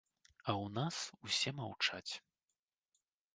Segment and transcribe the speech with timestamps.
[0.47, 0.97] А ў нас
[1.27, 2.13] усе маўчаць.